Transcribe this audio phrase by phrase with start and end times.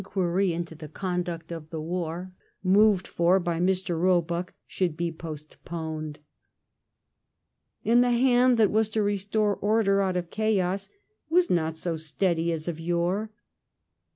[0.01, 4.01] 16B ^uiry into the conduct of the war,' moved for hy Mr.
[4.01, 6.17] Hoehuck, should be postponed.
[7.85, 10.89] And the hand that was ix} restore order out of chaos
[11.29, 13.29] was not so steady as of yore.